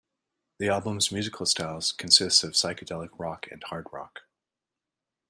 [0.57, 4.21] The album's musical styles consists of psychedelic rock and hard rock.